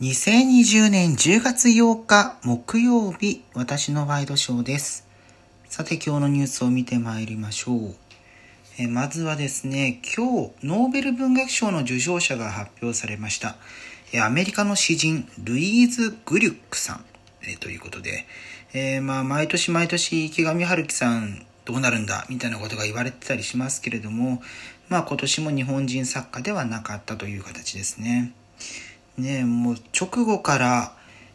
[0.00, 5.06] 2020年10月8日木曜日、私のワイドショーです。
[5.68, 7.94] さて今日のニュースを見てまいりましょう。
[8.78, 13.56] えまずはですね、今日、ノーベル文学賞の受賞者が発表されました。
[14.24, 17.04] アメリカの詩人、ルイーズ・グリュックさん、
[17.42, 18.24] えということで、
[18.72, 22.24] えーまあ、毎年毎年池上春樹さんどうなるんだ？
[22.30, 24.40] みたいなことが言われてたりしますけれども、
[24.88, 28.32] まあ今年も日本人作家ではなかったという形ですね。
[29.20, 30.92] ねもう直後から、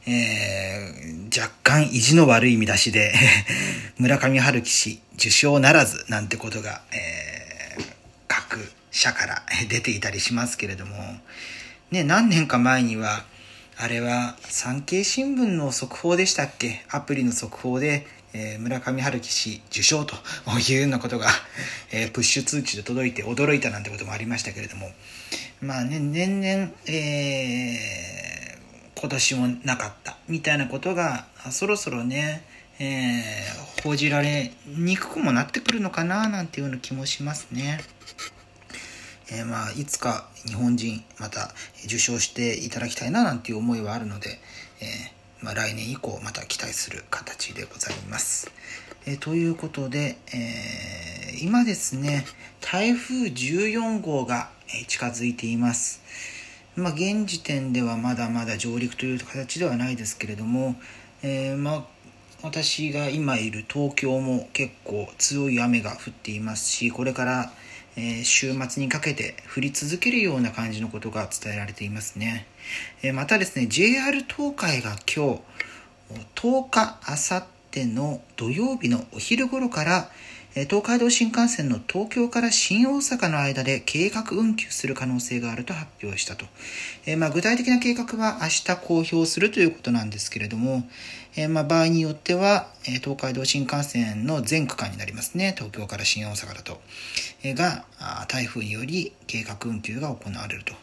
[0.07, 3.13] えー、若干意地の悪い見出しで
[3.97, 7.85] 村上春樹氏受賞ならずなんてことが、えー、
[8.27, 11.19] 各社から 出ていたりしますけれども、
[11.91, 13.25] ね、何年か前には
[13.77, 16.85] あれは産経新聞の速報でしたっけ？
[16.89, 20.13] アプリの速報で、えー、村上春樹氏受賞と
[20.69, 21.27] いうようなことが、
[21.93, 24.89] えー、プッシュ通知で届いて驚いたなんてこともありましたけれども
[25.61, 32.43] まあね年々、えー、今年もなかったみたいなことがそろそろね、
[32.77, 37.79] えー、報じられにくくもなってくるのかななんていうような気もしますね。
[39.31, 41.51] えー、まあいつか日本人また
[41.85, 44.39] 受賞していただきたいななんていう思いはあるので、
[44.81, 48.51] えー、まあ、来年以降また期待する形でございます。
[49.05, 52.25] え、ということで、え今ですね
[52.61, 54.49] 台風14号が
[54.87, 56.01] 近づいています。
[56.75, 60.75] まあ、現時点ではまだまだ上陸という形ではないですけれども、
[61.23, 61.83] えまあ
[62.45, 67.51] 私が今いる東京も結構強い雨が降っていますしこれから
[67.97, 72.45] えー、週末にかけて降り続けるような感じのことが伝えられていますね。
[73.01, 75.41] えー、またですね、JR 東海が今日、
[76.35, 80.09] 10日、あさっての土曜日のお昼頃から、
[80.69, 86.45] 東海道新幹線の東京から新大阪の間で計画運休する可能性があると発表したと。
[87.05, 90.87] えまあ、具体的な計画は明日公表するということなんですけれども、
[91.35, 95.53] えまあ、場合によっては、え東海道新幹線の全区間になりますね。
[95.57, 96.79] 東京から新大阪だと。
[97.43, 97.83] えが、
[98.29, 100.73] 台風により計画運休が行われると。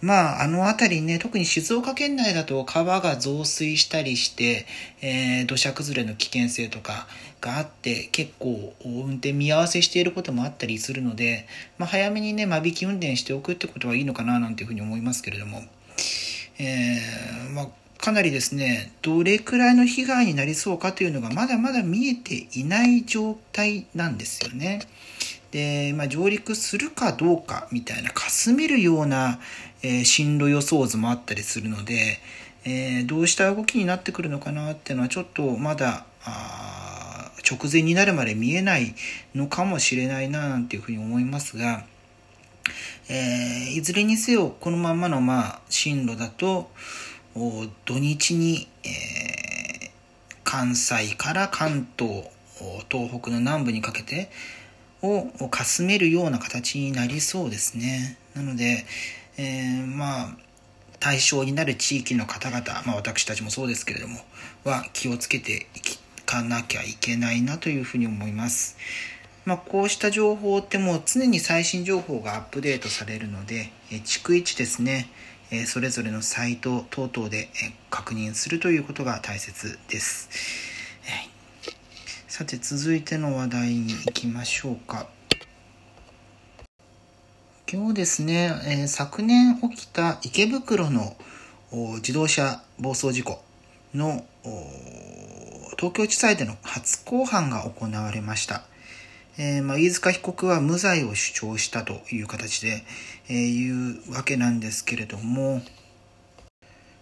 [0.00, 4.66] まあ、あの辺りね、特に静岡県内だと川が増水したりして、
[5.00, 7.06] えー、土砂崩れの危険性とか
[7.40, 11.46] があって、結構運転見合わせしていることもあったりするので、
[11.78, 15.62] まあ、早めにね、間引き運転しておくってことはいいのかななんていうふうに思いますけれども、
[16.58, 17.68] えー、まあ、
[17.98, 24.80] かなりですね、どれくらいの被害になりそうかというのがまだまだ見えていない状態なんですよね。
[25.52, 29.38] で、まあ、上陸するかどうかみたいなかすめるような、
[29.84, 32.18] えー、進路予想図もあったりするので、
[32.64, 36.06] えー、どうした動きになってくるのかなっていうのはちょっとまだ
[37.48, 38.94] 直前になるまで見えない
[39.34, 41.84] のかもしれないななんていうふうに思いますが、
[43.10, 46.70] えー、いずれにせよこのままのまあ進路だと
[47.84, 49.90] 土日に、え
[50.44, 52.28] 関西から関東
[52.88, 54.30] 東北の南部にかけて
[55.02, 58.16] をかすめるような形になりそうですね。
[58.34, 58.84] なので、
[59.36, 60.36] えー、まあ
[61.00, 64.20] 対象になる地域の方々、まあ、私たちもそうですけれども
[64.64, 65.80] は気をつけてい
[66.24, 68.76] かなきゃいけないなというふうに思います。
[69.44, 75.10] まあ、こうした情報ってもう常に最新情報がアップデートされるので、え逐一ですね、
[75.50, 77.50] えそれぞれのサイト等々で
[77.90, 80.30] 確認するということが大切です。
[82.36, 85.06] さて続いての話題に行きましょうか。
[87.74, 91.16] 今日ですね、えー、昨年起きた池袋の
[91.96, 93.42] 自動車暴走事故
[93.92, 94.24] の
[95.76, 98.62] 東京地裁での初公判が行われました。
[99.38, 102.84] えー、まあ、飯塚被告は無罪を主張したという形で、
[103.28, 105.60] えー、言うわけなんですけれども、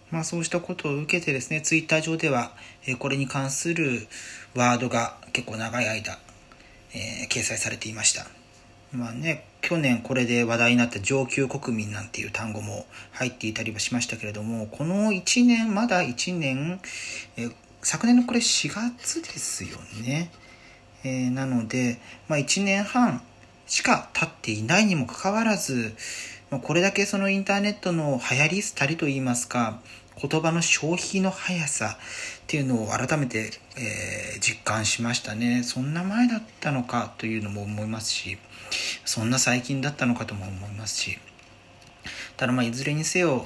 [0.09, 2.51] まあ、そうしたことを受けてですね、ツイッター上では、
[2.87, 4.07] えー、これに関する
[4.55, 6.17] ワードが結構長い間、
[6.95, 8.25] え、掲載されていました。
[8.91, 16.81] まあね、去年これで話題になった上級国民なんていう単語も入っていたりはしましたけれども、この1年、まだ1年、
[17.37, 17.49] え、
[17.81, 20.29] 昨年のこれ4月ですよね。
[21.05, 23.21] えー、なので、まあ、1年半
[23.65, 25.95] しか経っていないにもかかわらず、
[26.49, 29.79] ま、これだけそのインターネットの流行り廃りといいますか
[30.21, 35.63] 言葉の消費の速さっていうのを改めて、えー、実感しましたね。
[35.63, 38.37] そんな前だったのかというのも思いますし
[39.05, 41.19] そんな最近だったのかとも思いますし
[42.37, 43.45] ただまあいずれにせよ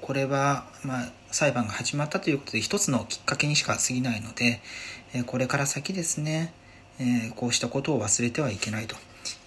[0.00, 4.60] これはまあ裁判が始まったということで一つのきっかけにしか過ぎないので
[5.26, 6.54] これから先ですね
[7.00, 8.94] え、こうしたことを忘れてはいけないと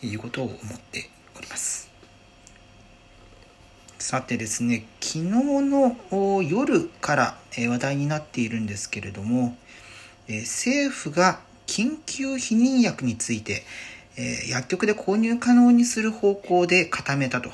[0.03, 1.92] いうことを思っております。
[4.03, 9.55] さてですね、昨日の夜から話題になっているんですけれども、
[10.27, 13.63] 政府が緊急避妊薬について、
[14.49, 17.49] 薬局で購入可能にする方向で固めたと。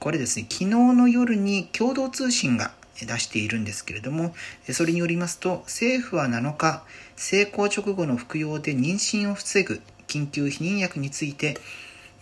[0.00, 4.34] これですね、昨日の夜に共同通信が出しているんですけれども、
[4.72, 6.82] それによりますと、政府は7日、
[7.14, 11.56] 成功直後の服用で妊娠を防ぐ緊急避妊薬について、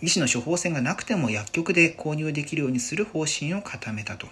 [0.01, 4.27] 医師の処方箋がなくても薬局で購入できるようにする方針を固めたと。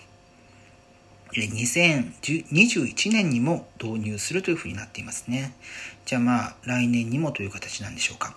[1.33, 5.53] 2021年にも導入するというふうになっていますね。
[6.05, 8.35] じゃあまあ来年にもという形なんでしょうか。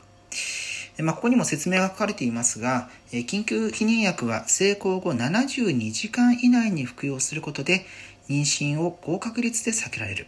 [0.98, 7.86] まあ、ここにも説明が書かれていますが、緊急避妊薬は成功後72時間以内に服用することで
[8.28, 10.26] 妊娠を高確率で避けられる。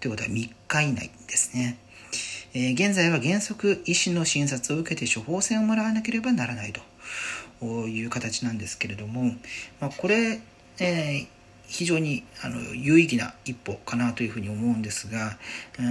[0.00, 1.78] ということは3日以内ですね。
[2.54, 9.32] え、現在は原則医師の診察を受けて処方箋をもらわなければならないという形なんですけれども、
[9.80, 10.40] まあ、これ、
[10.78, 11.26] えー、
[11.66, 15.36] 非常にあの有意義な一歩かなというふうに思うんですが
[15.78, 15.82] う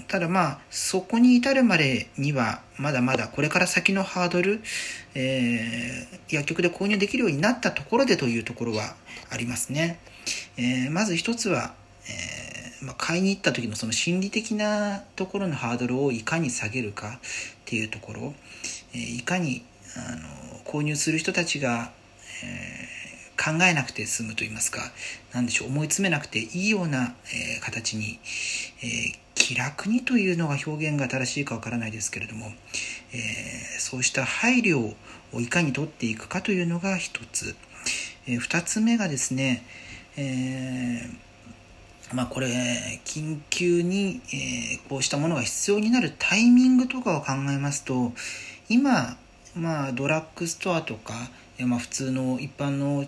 [0.00, 4.60] んただまあそこに至るまでにはまだまだこれから先のハードル、
[5.14, 8.94] えー、薬局で購入できるようになったところでというところは
[9.30, 9.98] ありますね。
[10.56, 11.74] えー、まず一つは、
[12.06, 12.51] え
[12.82, 17.18] まあ、買いに行った時のその心理的なところのハードルをいかに下げるかっ
[17.64, 18.34] ていうところ、
[18.92, 19.64] えー、いかに
[19.96, 21.92] あの購入する人たちが、
[22.44, 24.80] えー、考えなくて済むと言いますか
[25.32, 28.18] 何でしょう思い詰めなくていいような、えー、形に、
[28.82, 32.52] え気楽にというのが表現が正しいかわからないですけれども、
[33.12, 33.18] え
[33.78, 34.94] そうした配慮
[35.32, 37.56] をいかに取っていくかというのが一つ、
[38.28, 39.64] え二つ目がですね、
[40.16, 41.31] えー
[42.14, 42.48] まあこれ、
[43.04, 48.12] 緊急に、えー、こうしたものが必要になるタイミングとかを考えますと、
[48.68, 49.16] 今、
[49.54, 51.14] まあドラッグストアとか、
[51.58, 53.06] まあ普通の一般の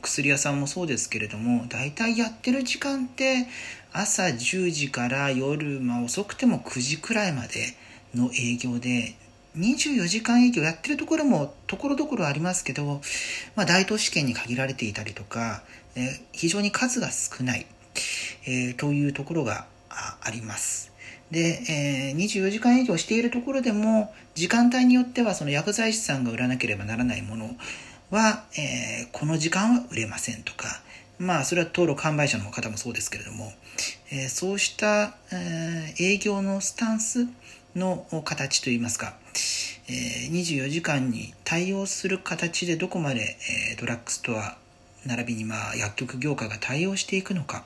[0.00, 3.46] 薬屋さんもそうですけれども、大体やってる時間って
[3.92, 7.76] 朝10時から夜、まあ遅くても9時くらいまで
[8.14, 9.16] の営業で、
[9.56, 13.02] 24時間営業やってるところもところどころありますけど、
[13.54, 15.62] まあ大都市圏に限られていたりとか、
[15.94, 17.66] え非常に数が少ない。
[18.46, 20.92] えー、というところがあります。
[21.30, 27.56] で、えー、24時間営業しているところでも、時間帯によってはその薬剤師さんが売らなければならないもの
[28.10, 30.82] は、えー、この時間は売れませんとか、
[31.18, 33.52] まあ、それは登録販売者の方もそうですけれども、
[34.10, 37.26] えー、そうした、え、営業のスタンス
[37.74, 39.14] の形といいますか、
[39.88, 43.38] え、24時間に対応する形でどこまで、
[43.72, 44.58] え、ドラッグストア
[45.06, 47.64] 並びにまあ薬局業界が対応していくのか、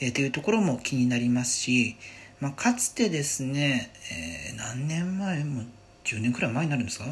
[0.00, 1.96] えー、というところも気になりますし、
[2.40, 3.90] まあ、かつてですね、
[4.50, 5.62] えー、何年前も
[6.04, 7.06] 10年くらい前になるんですか？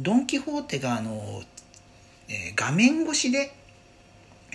[0.00, 1.42] ドン・キホーテがあの、
[2.28, 3.52] えー、画面越しで、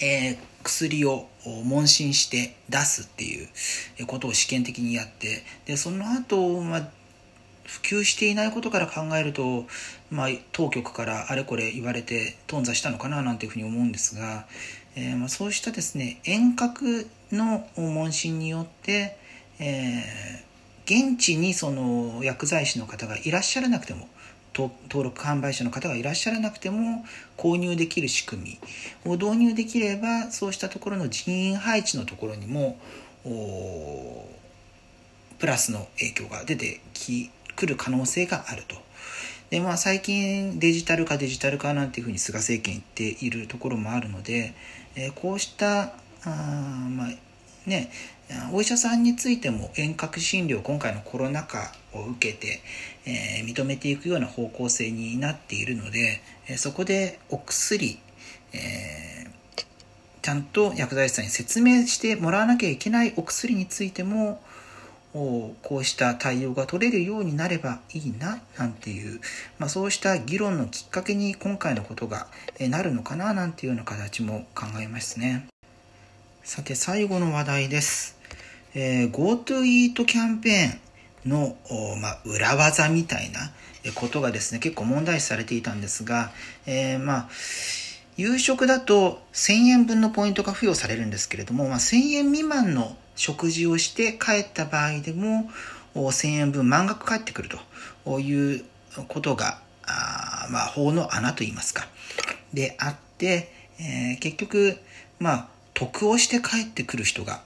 [0.02, 1.28] えー、薬を
[1.66, 6.90] 問診して出すっていうことを試験的にやってでその後、まあ
[7.63, 9.65] 普及していないことから考えると、
[10.12, 14.45] まあ、当局からあれこれ言われて頓挫したのかななんていうふうに思うんですが、
[14.95, 19.18] えー、まあ、そうしたですね遠隔の問診によって、
[19.60, 24.07] えー、現地にその薬剤師の方がいらっしゃらなくても
[24.56, 27.04] 登録販売者の方がいらっしゃらなくても
[27.38, 28.60] 購入できる仕組
[29.06, 32.77] みを導入できればそうしたところの人員配置のところにも
[35.39, 37.32] プラスの影響が出てき
[37.63, 38.75] くる可能性があると。
[39.50, 44.53] でまあ、最近デジタル化デジタル化なんていうふうに菅政権言っているところもあるので、
[44.96, 45.93] えー、こうした
[46.25, 47.08] あ、まあ
[47.70, 47.91] ね、
[48.51, 52.62] お医者さんについても遠隔診療今回のコロナ禍を受けて、
[53.05, 58.00] えー、認めていくような方向性になっているので、え、そこでお薬、
[58.53, 59.65] えー、
[60.24, 64.41] ちゃんと薬剤師さんに説明してもらわなきゃいけないお薬についても
[65.13, 69.22] こうした対応が取れるようになればいいななんていう、
[69.60, 72.27] まあ、そうした議論のきっかけに今回のことが
[72.60, 75.48] なるのかななんていうような形も考えますね。
[76.43, 78.17] さて最後の話題です。
[78.74, 81.55] えー、GoTo イートキャンペーンの、
[82.01, 83.51] まあ、裏技みたいな
[83.91, 86.32] ことがですね、結構問題視されていたんですが、
[86.65, 87.29] えー、まあ、
[88.17, 95.50] 夕食だと1000円分のポイントが付与されるんですけれども、まあ、1000円未満の食事をして帰った場合でも
[95.96, 97.50] 1000円分満額返ってくる
[98.05, 98.65] という
[99.08, 101.88] ことが、あまあ、法の穴といいますか。
[102.53, 104.77] であって、えー、結局、
[105.20, 107.41] まあ、得をして帰ってくる人が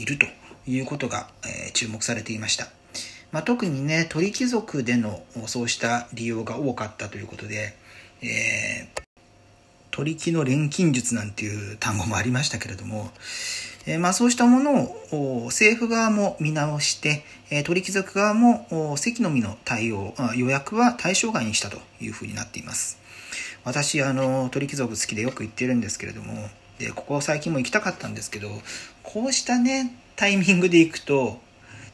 [0.00, 0.26] いると
[0.66, 2.68] いうことが、えー、注目されていました。
[3.32, 7.76] まあ、特にね、鳥貴族でのそうした利用が多かったということで、
[8.22, 9.02] えー
[9.92, 13.10] 取引の錬金術なんていう単語もありましたけれども、
[13.86, 22.98] え、まあそうしたものを政府側も見直して、えー、取引族側も席のみの対応、予約は対象外にしたというふうになっています。
[23.64, 26.48] 私、あの、取引族好きでよく行ってるんですけれども、
[26.78, 28.50] で、ここ最近も行きたかったんですけど、
[29.02, 31.40] こうしたね、タイミングで行くと、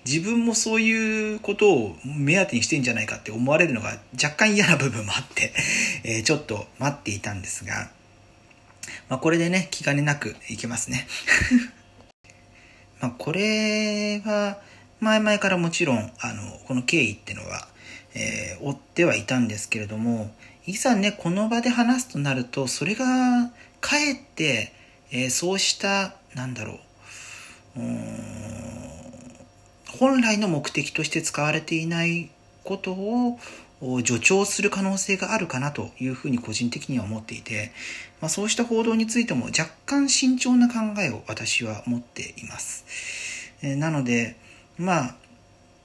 [0.06, 5.52] 自分もそういうことを目当てにしてんじゃないかって思われるのが若干嫌な部分もあって
[6.02, 7.90] えー、ちょっと待っていたんですが、
[9.08, 11.06] まあ、これでね、気兼ねなくいけますね。
[13.00, 14.60] まあ、これは、
[15.00, 17.68] 前々からもちろん、あの、この経緯ってのは、
[18.14, 20.34] えー、追ってはいたんですけれども、
[20.66, 23.50] いざね、この場で話すとなると、それが、
[23.80, 24.72] かえって、
[25.10, 27.80] えー、そうした、なんだろう、
[29.98, 32.30] 本来の目的として使われていない
[32.64, 33.38] ことを
[33.80, 37.72] 助長する可能性があるかなというふうに個人的には思っていて、
[38.20, 42.84] まあ、そうした報道についても若干慎重な考えを私は持っています。
[43.62, 44.36] えー、なので、
[44.78, 45.14] まあ、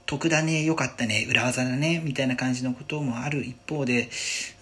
[0.06, 4.10] 得だね、良かったね、裏技だね、みたいな感じのこともある一方で、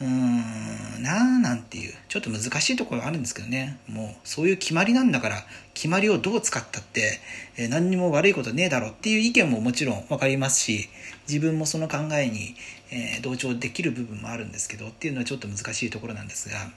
[0.00, 3.78] うーん、なーなんていう、ちょっと難しいところがあるんですけどね。
[3.88, 5.44] もう、そういう決まりなんだから、
[5.74, 7.18] 決まりをどう使ったって、
[7.56, 10.88] えー、何にも悪いことねえだろっていう意見ももちろんわかりますし、
[11.28, 12.54] 自分もその考えに、
[12.92, 16.70] えー、同調できる部分もあるんですけど、っていうのはちょっと難しいところなんですが、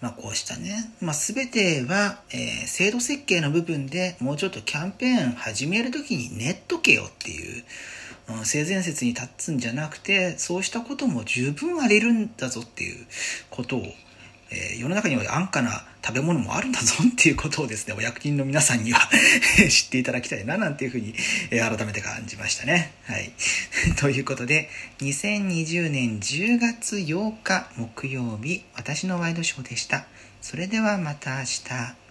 [0.00, 7.64] まあ、こうしたね、まあ、全ては、えー、制度設計の部分でもうちょっとキャンペーン始める時に練っとけよっていう、
[8.38, 13.06] うん、性善説に立つんじゃなくてそうしたことも十分ありるんだぞっていう
[13.50, 13.82] ことを
[14.50, 19.00] えー、世の中には安価な食べ物もあるんだぞっていうことをですね、 お役人の皆さんには
[19.68, 21.14] 知っていただきたいななんていうふうに、
[21.50, 22.92] えー、改めて感じましたね。
[23.04, 23.32] はい。
[23.98, 30.06] ということで、2020年10月8日木曜日、私のワイドショーでした。
[30.40, 32.05] それではまた明日。